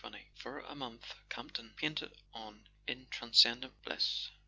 XX 0.03 0.19
F 0.35 0.45
OR 0.47 0.59
a 0.61 0.73
month 0.73 1.13
Campton 1.29 1.75
painted 1.77 2.11
on 2.33 2.67
in 2.87 3.05
transcen¬ 3.11 3.61
dent 3.61 3.79
bliss. 3.83 4.31